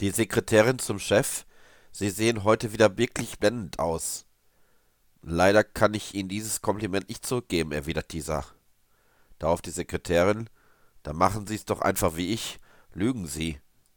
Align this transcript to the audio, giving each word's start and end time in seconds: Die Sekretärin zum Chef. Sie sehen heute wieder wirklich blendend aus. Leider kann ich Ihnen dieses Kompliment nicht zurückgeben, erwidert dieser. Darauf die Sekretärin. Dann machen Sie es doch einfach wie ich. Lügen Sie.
Die 0.00 0.10
Sekretärin 0.10 0.78
zum 0.78 0.98
Chef. 0.98 1.46
Sie 1.90 2.10
sehen 2.10 2.44
heute 2.44 2.74
wieder 2.74 2.98
wirklich 2.98 3.38
blendend 3.38 3.78
aus. 3.78 4.26
Leider 5.22 5.64
kann 5.64 5.94
ich 5.94 6.14
Ihnen 6.14 6.28
dieses 6.28 6.60
Kompliment 6.60 7.08
nicht 7.08 7.24
zurückgeben, 7.24 7.72
erwidert 7.72 8.12
dieser. 8.12 8.44
Darauf 9.38 9.62
die 9.62 9.70
Sekretärin. 9.70 10.50
Dann 11.02 11.16
machen 11.16 11.46
Sie 11.46 11.54
es 11.54 11.64
doch 11.64 11.80
einfach 11.80 12.14
wie 12.16 12.34
ich. 12.34 12.60
Lügen 12.92 13.26
Sie. 13.26 13.58